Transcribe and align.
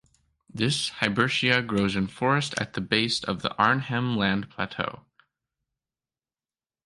This 0.51 0.89
hibbertia 0.99 1.61
grows 1.67 1.95
in 1.95 2.07
forest 2.07 2.55
at 2.59 2.73
the 2.73 2.81
base 2.81 3.23
of 3.23 3.43
the 3.43 3.53
Arnhem 3.61 4.17
Land 4.17 4.49
Plateau. 4.49 5.05